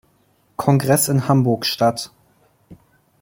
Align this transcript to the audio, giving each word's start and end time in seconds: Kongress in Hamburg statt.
Kongress 0.57 1.09
in 1.09 1.27
Hamburg 1.27 1.63
statt. 1.63 2.09